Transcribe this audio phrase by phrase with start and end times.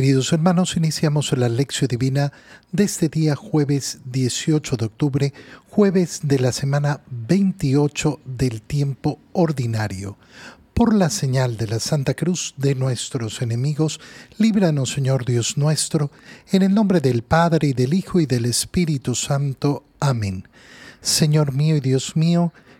[0.00, 2.32] Queridos hermanos, iniciamos la lección divina
[2.72, 5.34] de este día jueves 18 de octubre,
[5.68, 10.16] jueves de la semana 28 del tiempo ordinario.
[10.72, 14.00] Por la señal de la Santa Cruz de nuestros enemigos,
[14.38, 16.10] líbranos Señor Dios nuestro,
[16.50, 19.84] en el nombre del Padre y del Hijo y del Espíritu Santo.
[20.00, 20.48] Amén.
[21.02, 22.54] Señor mío y Dios mío,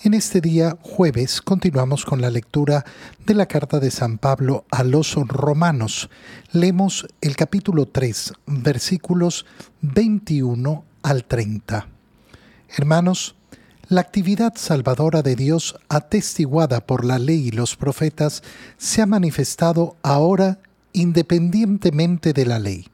[0.00, 2.84] En este día jueves continuamos con la lectura
[3.26, 6.08] de la carta de San Pablo a los romanos.
[6.52, 9.44] Leemos el capítulo 3, versículos
[9.80, 11.88] 21 al 30.
[12.76, 13.34] Hermanos,
[13.88, 18.44] la actividad salvadora de Dios atestiguada por la ley y los profetas
[18.76, 20.60] se ha manifestado ahora
[20.92, 22.86] independientemente de la ley.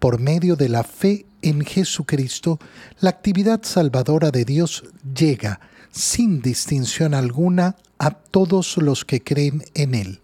[0.00, 2.58] Por medio de la fe en Jesucristo,
[2.98, 4.82] la actividad salvadora de Dios
[5.14, 10.20] llega, sin distinción alguna, a todos los que creen en Él.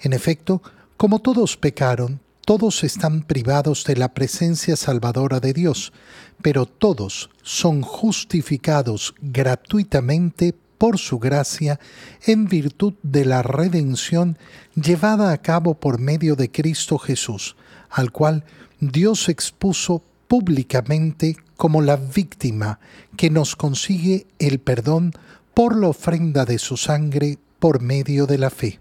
[0.00, 0.62] En efecto,
[0.96, 5.92] como todos pecaron, todos están privados de la presencia salvadora de Dios,
[6.40, 11.78] pero todos son justificados gratuitamente por su gracia
[12.24, 14.38] en virtud de la redención
[14.74, 17.56] llevada a cabo por medio de Cristo Jesús,
[17.90, 18.44] al cual
[18.80, 22.78] Dios expuso públicamente como la víctima
[23.16, 25.12] que nos consigue el perdón
[25.54, 28.78] por la ofrenda de su sangre por medio de la fe.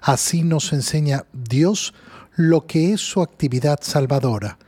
[0.00, 1.92] Así nos enseña Dios
[2.34, 4.58] lo que es su actividad salvadora.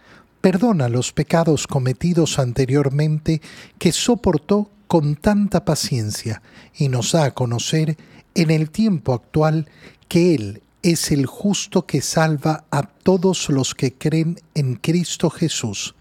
[0.42, 3.40] Perdona los pecados cometidos anteriormente
[3.78, 6.42] que soportó con tanta paciencia
[6.76, 7.96] y nos da a conocer
[8.34, 9.66] en el tiempo actual
[10.08, 15.94] que Él es el justo que salva a todos los que creen en Cristo Jesús.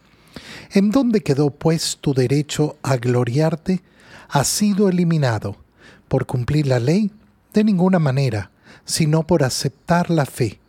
[0.71, 3.81] ¿En dónde quedó pues tu derecho a gloriarte?
[4.29, 5.57] Ha sido eliminado.
[6.07, 7.11] ¿Por cumplir la ley?
[7.53, 8.51] De ninguna manera,
[8.85, 10.59] sino por aceptar la fe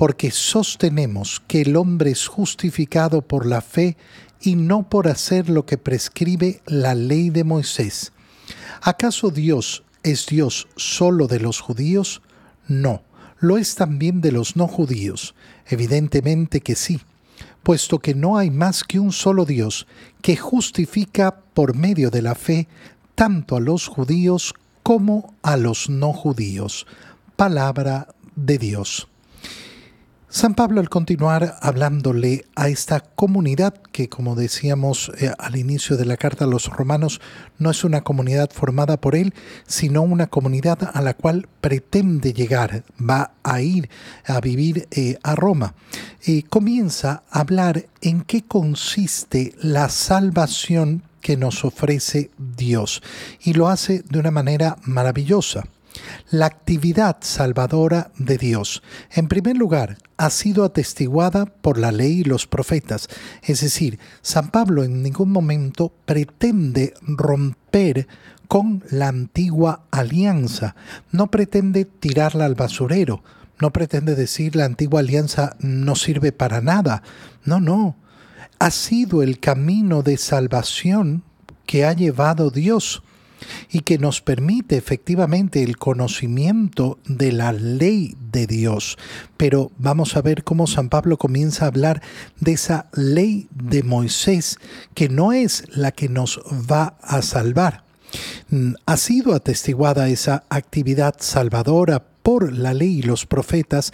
[0.00, 3.98] porque sostenemos que el hombre es justificado por la fe
[4.40, 8.12] y no por hacer lo que prescribe la ley de Moisés.
[8.80, 12.22] ¿Acaso Dios es Dios solo de los judíos?
[12.66, 13.02] No,
[13.40, 15.34] lo es también de los no judíos.
[15.66, 17.00] Evidentemente que sí,
[17.62, 19.86] puesto que no hay más que un solo Dios
[20.22, 22.68] que justifica por medio de la fe
[23.14, 26.86] tanto a los judíos como a los no judíos.
[27.36, 29.09] Palabra de Dios.
[30.32, 36.04] San Pablo al continuar hablándole a esta comunidad que como decíamos eh, al inicio de
[36.04, 37.20] la carta a los romanos
[37.58, 39.34] no es una comunidad formada por él,
[39.66, 43.90] sino una comunidad a la cual pretende llegar, va a ir
[44.24, 45.74] a vivir eh, a Roma.
[46.48, 53.02] comienza a hablar en qué consiste la salvación que nos ofrece Dios
[53.42, 55.64] y lo hace de una manera maravillosa.
[56.32, 62.24] La actividad salvadora de Dios, en primer lugar, ha sido atestiguada por la ley y
[62.24, 63.08] los profetas.
[63.42, 68.06] Es decir, San Pablo en ningún momento pretende romper
[68.46, 70.76] con la antigua alianza,
[71.10, 73.24] no pretende tirarla al basurero,
[73.60, 77.02] no pretende decir la antigua alianza no sirve para nada.
[77.44, 77.96] No, no.
[78.60, 81.24] Ha sido el camino de salvación
[81.66, 83.02] que ha llevado Dios
[83.70, 88.98] y que nos permite efectivamente el conocimiento de la ley de Dios.
[89.36, 92.02] Pero vamos a ver cómo San Pablo comienza a hablar
[92.38, 94.58] de esa ley de Moisés,
[94.94, 96.40] que no es la que nos
[96.70, 97.84] va a salvar.
[98.48, 103.92] Mm, ha sido atestiguada esa actividad salvadora por la ley y los profetas,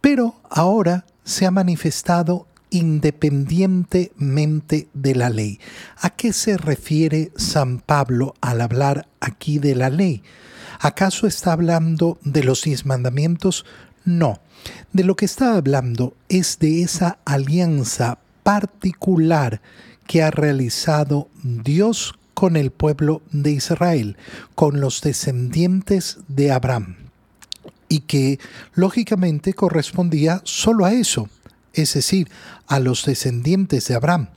[0.00, 5.60] pero ahora se ha manifestado independientemente de la ley.
[6.00, 10.22] ¿A qué se refiere San Pablo al hablar aquí de la ley?
[10.80, 13.66] ¿Acaso está hablando de los diez mandamientos?
[14.04, 14.40] No.
[14.92, 19.60] De lo que está hablando es de esa alianza particular
[20.06, 24.16] que ha realizado Dios con el pueblo de Israel,
[24.54, 26.96] con los descendientes de Abraham,
[27.88, 28.38] y que
[28.74, 31.28] lógicamente correspondía solo a eso,
[31.74, 32.28] es decir,
[32.66, 34.28] a los descendientes de Abraham,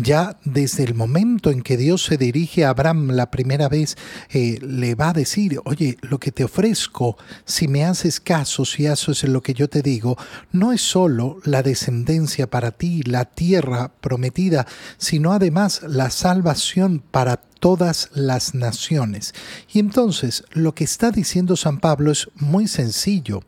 [0.00, 3.96] Ya desde el momento en que Dios se dirige a Abraham la primera vez,
[4.30, 8.86] eh, le va a decir, oye, lo que te ofrezco, si me haces caso, si
[8.86, 10.16] haces lo que yo te digo,
[10.52, 17.36] no es solo la descendencia para ti, la tierra prometida, sino además la salvación para
[17.58, 19.34] todas las naciones.
[19.72, 23.42] Y entonces lo que está diciendo San Pablo es muy sencillo.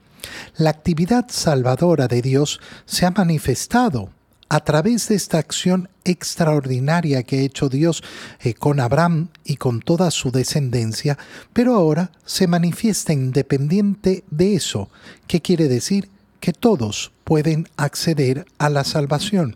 [0.57, 4.11] La actividad salvadora de Dios se ha manifestado
[4.51, 8.03] a través de esta acción extraordinaria que ha hecho Dios
[8.41, 11.17] eh, con Abraham y con toda su descendencia,
[11.53, 14.91] pero ahora se manifiesta independiente de eso.
[15.29, 16.11] ¿Qué quiere decir?
[16.41, 19.55] Que todos pueden acceder a la salvación,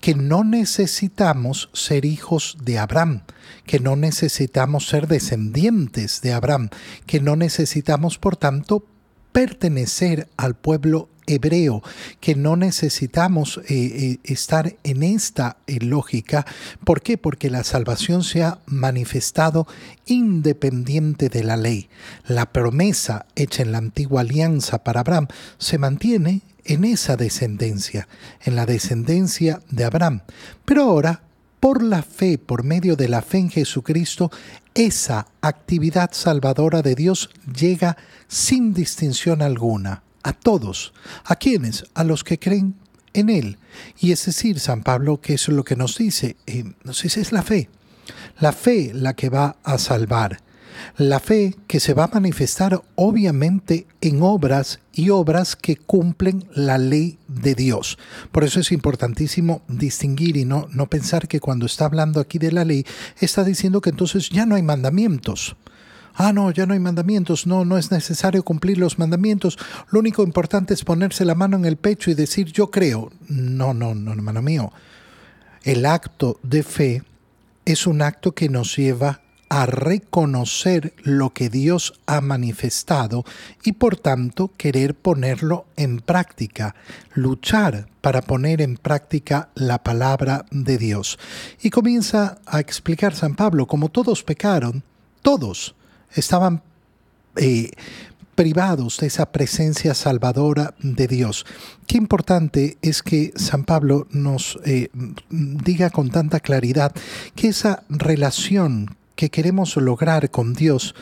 [0.00, 3.24] que no necesitamos ser hijos de Abraham,
[3.66, 6.70] que no necesitamos ser descendientes de Abraham,
[7.04, 8.86] que no necesitamos, por tanto,
[9.32, 11.82] pertenecer al pueblo hebreo,
[12.20, 16.46] que no necesitamos eh, eh, estar en esta eh, lógica.
[16.84, 17.18] ¿Por qué?
[17.18, 19.66] Porque la salvación se ha manifestado
[20.06, 21.88] independiente de la ley.
[22.26, 25.28] La promesa hecha en la antigua alianza para Abraham
[25.58, 28.08] se mantiene en esa descendencia,
[28.42, 30.22] en la descendencia de Abraham.
[30.64, 31.22] Pero ahora
[31.60, 34.30] por la fe, por medio de la fe en Jesucristo,
[34.74, 37.96] esa actividad salvadora de Dios llega
[38.28, 40.92] sin distinción alguna a todos.
[41.24, 41.84] ¿A quiénes?
[41.94, 42.76] A los que creen
[43.12, 43.58] en Él.
[43.98, 47.32] Y es decir, San Pablo, que es lo que nos dice, eh, nos dice es
[47.32, 47.68] la fe.
[48.38, 50.40] La fe la que va a salvar.
[50.96, 56.78] La fe que se va a manifestar obviamente en obras y obras que cumplen la
[56.78, 57.98] ley de Dios.
[58.32, 62.52] Por eso es importantísimo distinguir y no, no pensar que cuando está hablando aquí de
[62.52, 62.84] la ley
[63.20, 65.56] está diciendo que entonces ya no hay mandamientos.
[66.14, 69.58] Ah, no, ya no hay mandamientos, no, no es necesario cumplir los mandamientos.
[69.90, 73.10] Lo único importante es ponerse la mano en el pecho y decir yo creo.
[73.28, 74.72] No, no, no, hermano mío.
[75.62, 77.02] El acto de fe
[77.64, 83.24] es un acto que nos lleva a reconocer lo que Dios ha manifestado
[83.64, 86.76] y por tanto querer ponerlo en práctica,
[87.14, 91.18] luchar para poner en práctica la palabra de Dios.
[91.60, 94.84] Y comienza a explicar San Pablo, como todos pecaron,
[95.20, 95.74] todos
[96.14, 96.62] estaban
[97.36, 97.72] eh,
[98.36, 101.44] privados de esa presencia salvadora de Dios.
[101.88, 104.90] Qué importante es que San Pablo nos eh,
[105.28, 106.94] diga con tanta claridad
[107.34, 110.94] que esa relación que queremos lograr con Dios,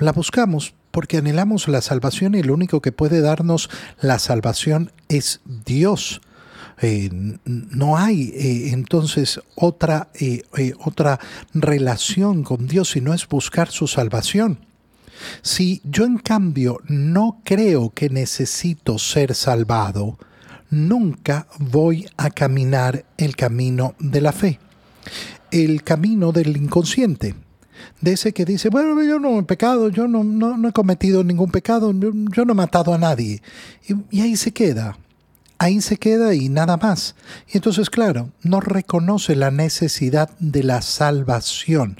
[0.00, 3.70] la buscamos porque anhelamos la salvación y lo único que puede darnos
[4.00, 6.20] la salvación es Dios.
[6.82, 7.10] Eh,
[7.44, 10.42] no hay eh, entonces otra, eh,
[10.84, 11.20] otra
[11.54, 14.66] relación con Dios si no es buscar su salvación.
[15.42, 20.18] Si yo en cambio no creo que necesito ser salvado,
[20.70, 24.58] nunca voy a caminar el camino de la fe,
[25.52, 27.36] el camino del inconsciente
[28.00, 31.50] de ese que dice, bueno, yo no he pecado, yo no, no, he cometido ningún
[31.50, 33.42] pecado, yo, no he matado a nadie.
[34.10, 34.98] Y, ahí se queda,
[35.58, 37.14] ahí se queda y nada más.
[37.48, 41.98] Y entonces, claro, no reconoce la necesidad de la salvación.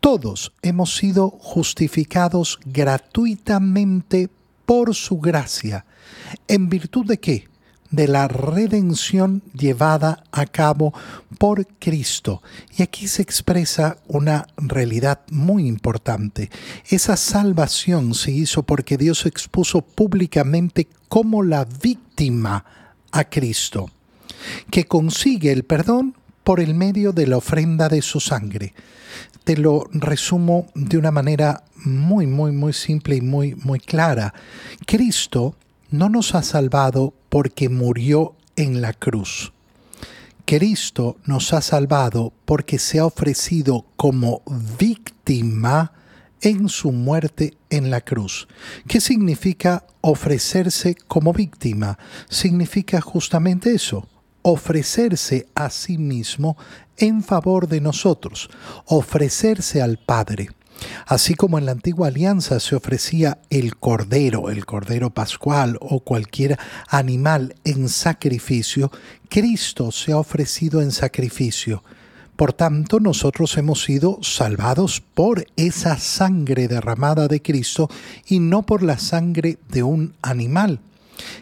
[0.00, 4.28] Todos hemos sido justificados gratuitamente
[4.66, 5.84] por su gracia.
[6.48, 7.51] ¿En virtud de qué?
[7.92, 10.92] De la redención llevada a cabo
[11.38, 12.42] por Cristo.
[12.76, 16.50] Y aquí se expresa una realidad muy importante.
[16.88, 22.64] Esa salvación se hizo porque Dios expuso públicamente como la víctima
[23.12, 23.90] a Cristo,
[24.70, 28.74] que consigue el perdón por el medio de la ofrenda de su sangre.
[29.44, 34.32] Te lo resumo de una manera muy, muy, muy simple y muy, muy clara.
[34.86, 35.56] Cristo
[35.92, 39.52] no nos ha salvado porque murió en la cruz.
[40.44, 44.42] Cristo nos ha salvado porque se ha ofrecido como
[44.78, 45.92] víctima
[46.40, 48.48] en su muerte en la cruz.
[48.88, 51.98] ¿Qué significa ofrecerse como víctima?
[52.28, 54.08] Significa justamente eso,
[54.42, 56.56] ofrecerse a sí mismo
[56.96, 58.50] en favor de nosotros,
[58.86, 60.50] ofrecerse al Padre.
[61.06, 66.58] Así como en la antigua alianza se ofrecía el cordero, el cordero pascual o cualquier
[66.88, 68.90] animal en sacrificio,
[69.28, 71.82] Cristo se ha ofrecido en sacrificio.
[72.36, 77.88] Por tanto, nosotros hemos sido salvados por esa sangre derramada de Cristo
[78.26, 80.80] y no por la sangre de un animal.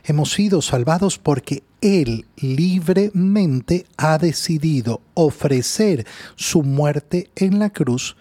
[0.04, 6.06] Hemos sido salvados porque Él libremente ha decidido ofrecer
[6.36, 8.16] su muerte en la cruz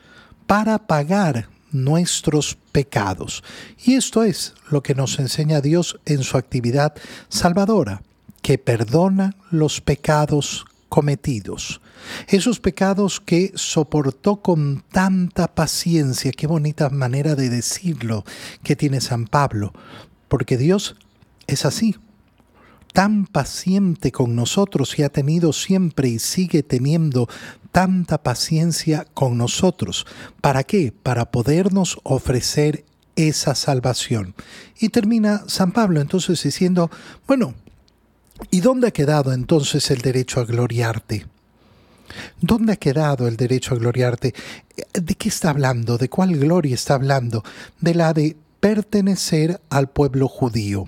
[0.49, 3.43] para pagar nuestros pecados.
[3.85, 6.95] Y esto es lo que nos enseña Dios en su actividad
[7.27, 8.01] salvadora,
[8.41, 11.81] que perdona los pecados cometidos.
[12.27, 18.25] Esos pecados que soportó con tanta paciencia, qué bonita manera de decirlo
[18.63, 19.71] que tiene San Pablo,
[20.27, 20.95] porque Dios
[21.45, 21.95] es así,
[22.93, 27.27] tan paciente con nosotros y ha tenido siempre y sigue teniendo
[27.71, 30.05] tanta paciencia con nosotros.
[30.41, 30.91] ¿Para qué?
[30.91, 34.33] Para podernos ofrecer esa salvación.
[34.79, 36.89] Y termina San Pablo entonces diciendo,
[37.27, 37.53] bueno,
[38.49, 41.25] ¿y dónde ha quedado entonces el derecho a gloriarte?
[42.41, 44.33] ¿Dónde ha quedado el derecho a gloriarte?
[44.93, 45.97] ¿De qué está hablando?
[45.97, 47.43] ¿De cuál gloria está hablando?
[47.79, 50.87] De la de pertenecer al pueblo judío.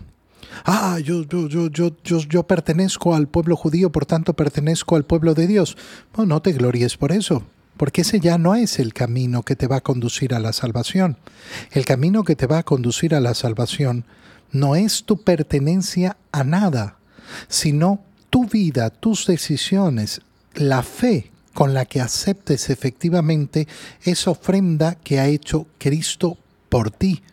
[0.65, 5.05] Ah, yo, yo, yo, yo, yo, yo pertenezco al pueblo judío, por tanto pertenezco al
[5.05, 5.77] pueblo de Dios.
[6.17, 7.43] No, no te glories por eso,
[7.77, 11.17] porque ese ya no es el camino que te va a conducir a la salvación.
[11.71, 14.05] El camino que te va a conducir a la salvación
[14.51, 16.97] no es tu pertenencia a nada,
[17.47, 20.21] sino tu vida, tus decisiones,
[20.53, 23.67] la fe con la que aceptes efectivamente
[24.03, 26.37] esa ofrenda que ha hecho Cristo
[26.69, 27.23] por ti.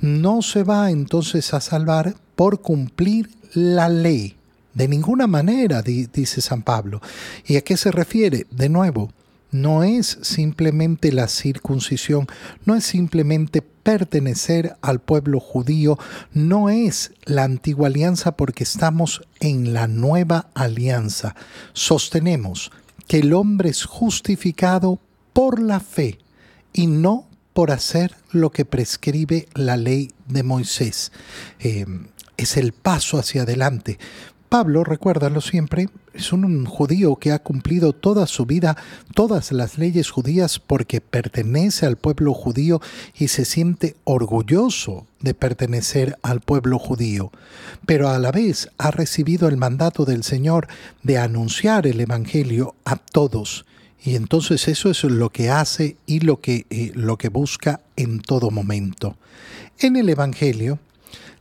[0.00, 4.36] No se va entonces a salvar por cumplir la ley.
[4.74, 7.00] De ninguna manera, dice San Pablo.
[7.46, 8.46] ¿Y a qué se refiere?
[8.50, 9.10] De nuevo,
[9.52, 12.26] no es simplemente la circuncisión,
[12.64, 15.96] no es simplemente pertenecer al pueblo judío,
[16.32, 21.36] no es la antigua alianza porque estamos en la nueva alianza.
[21.72, 22.72] Sostenemos
[23.06, 24.98] que el hombre es justificado
[25.32, 26.18] por la fe
[26.72, 31.12] y no por hacer lo que prescribe la ley de Moisés.
[31.60, 31.86] Eh,
[32.36, 33.98] es el paso hacia adelante.
[34.54, 38.76] Pablo, recuérdalo siempre, es un judío que ha cumplido toda su vida
[39.12, 42.80] todas las leyes judías porque pertenece al pueblo judío
[43.18, 47.32] y se siente orgulloso de pertenecer al pueblo judío,
[47.84, 50.68] pero a la vez ha recibido el mandato del Señor
[51.02, 53.66] de anunciar el Evangelio a todos.
[54.04, 58.20] Y entonces eso es lo que hace y lo que, eh, lo que busca en
[58.20, 59.16] todo momento.
[59.80, 60.78] En el Evangelio,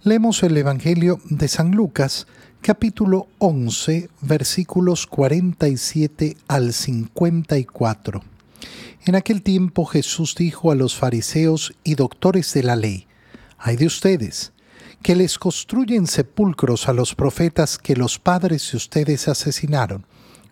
[0.04, 2.28] leemos el Evangelio de San Lucas,
[2.62, 8.22] capítulo 11, versículos 47 al 54.
[9.06, 13.08] En aquel tiempo Jesús dijo a los fariseos y doctores de la ley,
[13.58, 14.52] hay de ustedes,
[15.02, 20.06] que les construyen sepulcros a los profetas que los padres de ustedes asesinaron.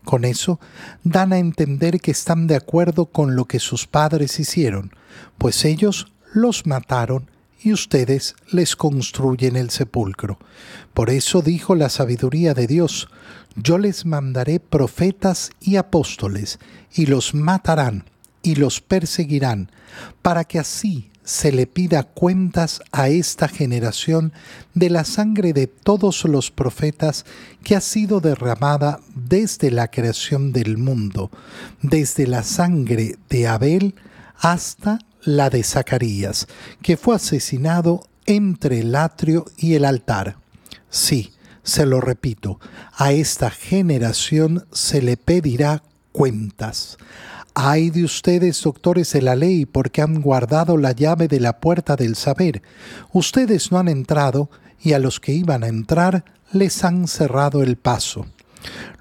[0.06, 0.62] Con eso
[1.04, 4.94] dan a entender que están de acuerdo con lo que sus padres hicieron,
[5.38, 7.31] pues ellos los mataron
[7.64, 10.40] y ustedes les construyen el sepulcro.
[10.94, 13.08] Por eso dijo la sabiduría de Dios,
[13.56, 16.60] yo les mandaré profetas y apóstoles,
[16.94, 18.06] y los matarán
[18.42, 19.72] y los perseguirán,
[20.22, 24.34] para que así se le pida cuentas a esta generación
[24.74, 27.26] de la sangre de todos los profetas
[27.64, 31.30] que ha sido derramada desde la creación del mundo,
[31.82, 33.96] desde la sangre de Abel
[34.42, 36.48] hasta la de Zacarías,
[36.82, 40.38] que fue asesinado entre el atrio y el altar.
[40.90, 41.32] Sí,
[41.64, 42.60] se lo repito,
[42.98, 46.98] a esta generación se le pedirá cuentas.
[47.54, 51.96] Ay de ustedes, doctores de la ley, porque han guardado la llave de la puerta
[51.96, 52.64] del saber.
[53.12, 54.50] Ustedes no han entrado,
[54.84, 58.26] y a los que iban a entrar les han cerrado el paso.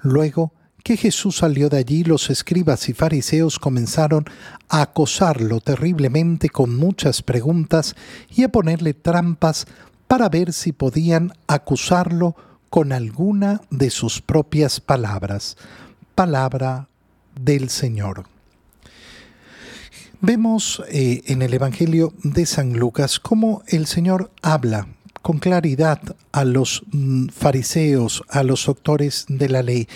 [0.01, 4.25] Luego que Jesús salió de allí, los escribas y fariseos comenzaron
[4.69, 7.95] a acosarlo terriblemente con muchas preguntas
[8.29, 9.67] y a ponerle trampas
[10.07, 12.35] para ver si podían acusarlo
[12.69, 15.57] con alguna de sus propias palabras.
[16.15, 16.87] Palabra
[17.39, 18.25] del Señor.
[20.19, 24.87] Vemos eh, en el Evangelio de San Lucas cómo el Señor habla
[25.21, 25.99] con claridad
[26.31, 29.87] a los mm, fariseos, a los doctores de la ley.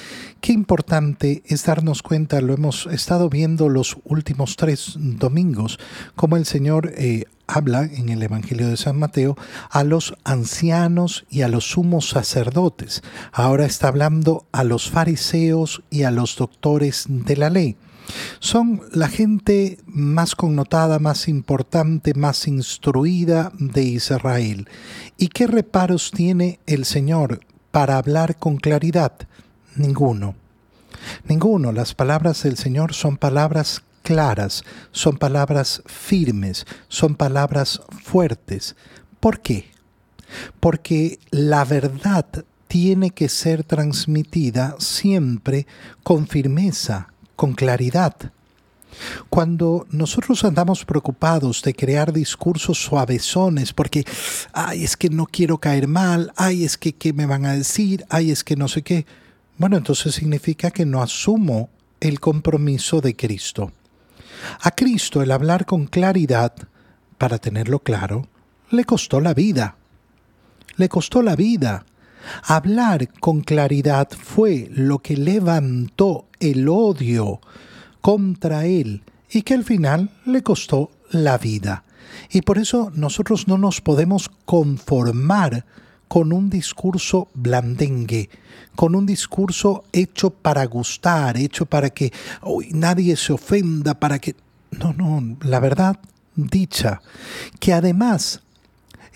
[0.42, 5.80] Qué importante es darnos cuenta, lo hemos estado viendo los últimos tres domingos,
[6.16, 9.38] como el Señor eh, habla en el Evangelio de San Mateo
[9.70, 13.02] a los ancianos y a los sumos sacerdotes.
[13.32, 17.78] Ahora está hablando a los fariseos y a los doctores de la ley.
[18.40, 24.68] Son la gente más connotada, más importante, más instruida de Israel.
[25.18, 29.14] ¿Y qué reparos tiene el Señor para hablar con claridad?
[29.76, 30.36] Ninguno.
[31.28, 31.72] Ninguno.
[31.72, 38.76] Las palabras del Señor son palabras claras, son palabras firmes, son palabras fuertes.
[39.20, 39.72] ¿Por qué?
[40.60, 42.26] Porque la verdad
[42.68, 45.66] tiene que ser transmitida siempre
[46.04, 48.16] con firmeza, con claridad.
[49.30, 54.06] Cuando nosotros andamos preocupados de crear discursos suavezones porque,
[54.54, 58.06] ay, es que no quiero caer mal, ay, es que qué me van a decir,
[58.10, 59.06] ay, es que no sé qué,
[59.58, 63.72] bueno, entonces significa que no asumo el compromiso de Cristo.
[64.62, 66.54] A Cristo el hablar con claridad,
[67.18, 68.28] para tenerlo claro,
[68.70, 69.78] le costó la vida.
[70.76, 71.86] Le costó la vida.
[72.44, 77.40] Hablar con claridad fue lo que levantó el odio
[78.02, 81.84] contra él y que al final le costó la vida.
[82.32, 85.66] Y por eso nosotros no nos podemos conformar
[86.08, 88.30] con un discurso blandengue,
[88.76, 92.14] con un discurso hecho para gustar, hecho para que
[92.72, 94.36] nadie se ofenda, para que...
[94.72, 96.00] No, no, la verdad
[96.36, 97.02] dicha,
[97.60, 98.42] que además,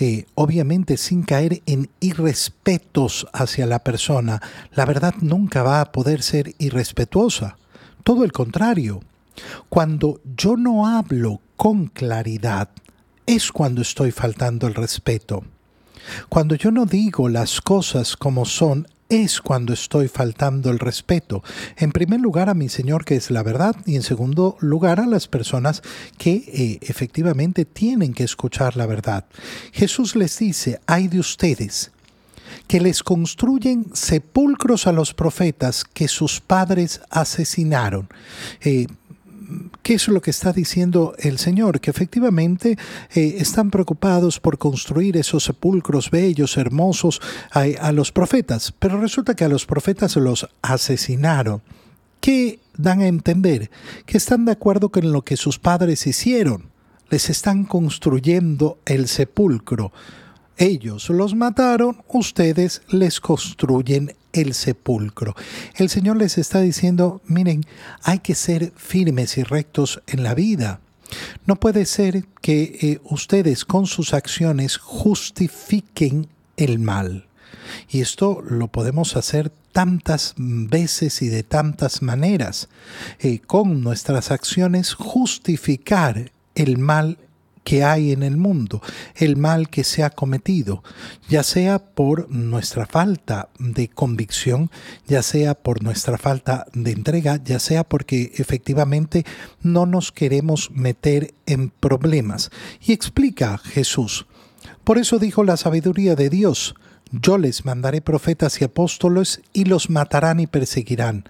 [0.02, 4.42] eh, obviamente sin caer en irrespetos hacia la persona,
[4.72, 7.58] la verdad nunca va a poder ser irrespetuosa.
[8.04, 9.02] Todo el contrario.
[9.68, 12.70] Cuando yo no hablo con claridad,
[13.26, 15.44] es cuando estoy faltando el respeto.
[16.30, 21.44] Cuando yo no digo las cosas como son, es cuando estoy faltando el respeto.
[21.78, 25.08] En primer lugar a mi Señor, que es la verdad, y en segundo lugar a
[25.08, 25.82] las personas
[26.18, 29.26] que eh, efectivamente tienen que escuchar la verdad.
[29.74, 31.92] Jesús les dice, hay de ustedes
[32.68, 38.10] que les construyen sepulcros a los profetas que sus padres asesinaron.
[38.62, 38.88] Eh,
[39.82, 41.80] ¿Qué es lo que está diciendo el Señor?
[41.80, 42.78] Que efectivamente
[43.14, 49.46] eh, están preocupados por construir esos sepulcros bellos, hermosos a, los profetas, pero resulta que
[49.46, 51.62] a los profetas los asesinaron.
[52.20, 53.72] ¿Qué dan a entender?
[54.06, 56.70] Que están de acuerdo con lo que sus padres hicieron.
[57.10, 59.92] Les están construyendo el sepulcro.
[60.60, 65.34] Ellos los mataron, ustedes les construyen el sepulcro.
[65.76, 67.64] El Señor les está diciendo, miren,
[68.04, 70.82] hay que ser firmes y rectos en la vida.
[71.46, 77.28] No puede ser que eh, ustedes con sus acciones justifiquen el mal.
[77.90, 82.68] Y esto lo podemos hacer tantas veces y de tantas maneras.
[83.20, 87.18] Eh, con nuestras acciones justificar el mal
[87.70, 88.82] que hay en el mundo,
[89.14, 90.84] el mal que se ha cometido,
[91.28, 94.72] ya sea por nuestra falta de convicción,
[95.06, 99.24] ya sea por nuestra falta de entrega, ya sea porque efectivamente
[99.62, 102.50] no nos queremos meter en problemas.
[102.82, 104.26] Y explica Jesús.
[104.84, 106.74] Por eso dijo la sabiduría de Dios,
[107.12, 111.30] yo les mandaré profetas y apóstoles y los matarán y perseguirán.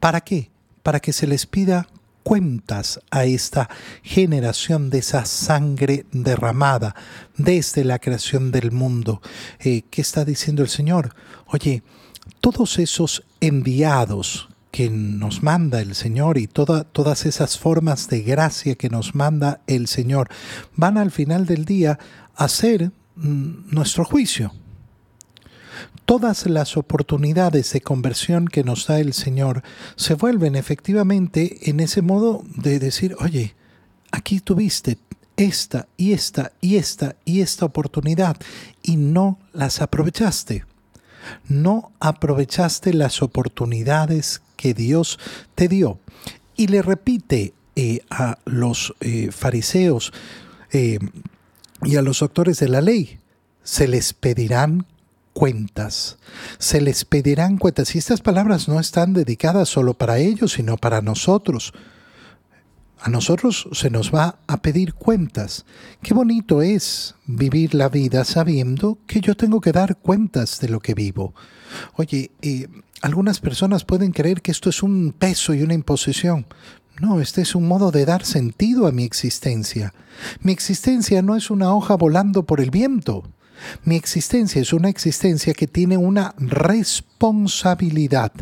[0.00, 0.50] ¿Para qué?
[0.82, 1.88] Para que se les pida
[2.22, 3.68] cuentas a esta
[4.02, 6.94] generación de esa sangre derramada
[7.36, 9.20] desde la creación del mundo.
[9.60, 11.14] Eh, ¿Qué está diciendo el Señor?
[11.46, 11.82] Oye,
[12.40, 18.90] todos esos enviados que nos manda el Señor y todas esas formas de gracia que
[18.90, 20.28] nos manda el Señor
[20.76, 21.98] van al final del día
[22.36, 24.52] a ser mm, nuestro juicio
[26.08, 29.62] todas las oportunidades de conversión que nos da el Señor
[29.94, 33.54] se vuelven efectivamente en ese modo de decir, oye,
[34.10, 34.96] aquí tuviste
[35.36, 38.38] esta y esta y esta y esta oportunidad
[38.82, 40.64] y no las aprovechaste.
[41.46, 45.18] No aprovechaste las oportunidades que Dios
[45.54, 45.98] te dio.
[46.56, 50.14] Y le repite eh, a los eh, fariseos
[50.72, 51.00] eh,
[51.82, 53.18] y a los doctores de la ley,
[53.62, 54.86] se les pedirán
[55.38, 56.18] cuentas.
[56.58, 57.94] Se les pedirán cuentas.
[57.94, 61.72] Y estas palabras no están dedicadas solo para ellos, sino para nosotros.
[62.98, 65.64] A nosotros se nos va a pedir cuentas.
[66.02, 70.80] Qué bonito es vivir la vida sabiendo que yo tengo que dar cuentas de lo
[70.80, 71.34] que vivo.
[71.94, 72.66] Oye, eh,
[73.00, 76.46] algunas personas pueden creer que esto es un peso y una imposición.
[77.00, 79.94] No, este es un modo de dar sentido a mi existencia.
[80.40, 83.22] Mi existencia no es una hoja volando por el viento.
[83.84, 88.32] Mi existencia es una existencia que tiene una responsabilidad.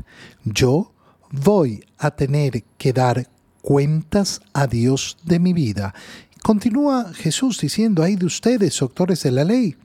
[0.45, 0.93] Yo
[1.31, 3.29] voy a tener que dar
[3.63, 5.95] cuentas a Dios de mi vida.
[6.43, 9.77] Continúa Jesús diciendo, hay de ustedes, doctores de la ley.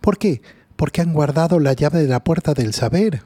[0.00, 0.40] ¿Por qué?
[0.76, 3.22] Porque han guardado la llave de la puerta del saber.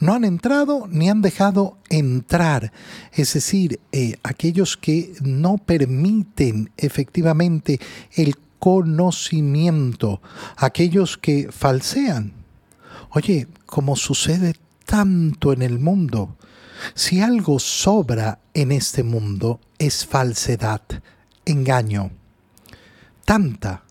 [0.00, 2.72] No han entrado ni han dejado entrar.
[3.12, 7.80] Es decir, eh, aquellos que no permiten efectivamente
[8.14, 10.20] el conocimiento,
[10.56, 12.32] aquellos que falsean.
[13.10, 16.36] Oye, como sucede tanto en el mundo,
[16.94, 20.82] si algo sobra en este mundo es falsedad,
[21.44, 22.10] engaño.
[23.24, 23.84] Tanta,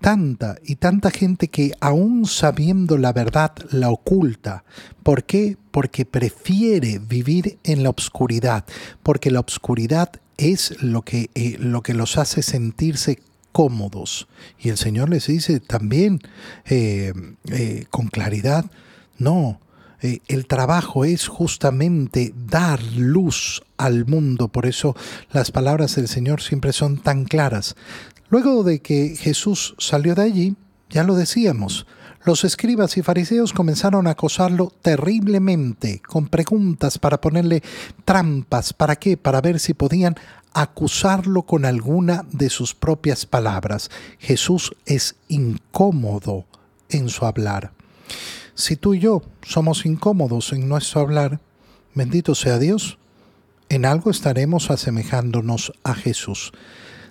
[0.00, 4.64] tanta y tanta gente que aún sabiendo la verdad la oculta.
[5.02, 5.56] ¿Por qué?
[5.70, 8.64] Porque prefiere vivir en la oscuridad,
[9.02, 13.20] porque la oscuridad es lo que, eh, lo que los hace sentirse
[13.54, 14.26] cómodos.
[14.58, 16.18] Y el Señor les dice también
[16.66, 17.12] eh,
[17.52, 18.64] eh, con claridad,
[19.16, 19.60] no,
[20.02, 24.96] eh, el trabajo es justamente dar luz al mundo, por eso
[25.30, 27.76] las palabras del Señor siempre son tan claras.
[28.28, 30.56] Luego de que Jesús salió de allí,
[30.90, 31.86] ya lo decíamos,
[32.24, 37.62] los escribas y fariseos comenzaron a acosarlo terriblemente, con preguntas para ponerle
[38.04, 38.72] trampas.
[38.72, 39.16] ¿Para qué?
[39.16, 40.16] Para ver si podían
[40.54, 43.90] acusarlo con alguna de sus propias palabras.
[44.18, 46.46] Jesús es incómodo
[46.88, 47.72] en su hablar.
[48.54, 51.40] Si tú y yo somos incómodos en nuestro hablar,
[51.94, 52.98] bendito sea Dios,
[53.68, 56.52] en algo estaremos asemejándonos a Jesús.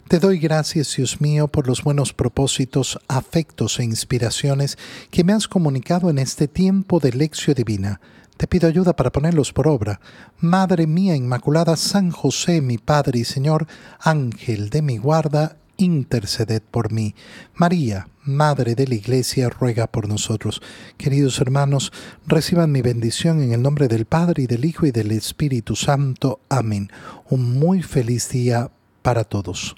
[0.07, 4.77] Te doy gracias, Dios mío, por los buenos propósitos, afectos e inspiraciones
[5.11, 7.99] que me has comunicado en este tiempo de lección divina.
[8.43, 10.01] Te pido ayuda para ponerlos por obra.
[10.41, 13.67] Madre mía Inmaculada, San José, mi Padre y Señor,
[14.01, 17.15] Ángel de mi guarda, interceded por mí.
[17.53, 20.61] María, Madre de la Iglesia, ruega por nosotros.
[20.97, 21.93] Queridos hermanos,
[22.27, 26.41] reciban mi bendición en el nombre del Padre y del Hijo y del Espíritu Santo.
[26.49, 26.91] Amén.
[27.29, 28.71] Un muy feliz día
[29.03, 29.77] para todos.